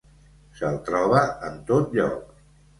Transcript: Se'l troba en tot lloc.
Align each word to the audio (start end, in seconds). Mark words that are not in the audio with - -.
Se'l 0.61 0.79
troba 0.87 1.23
en 1.51 1.61
tot 1.71 1.97
lloc. 2.01 2.29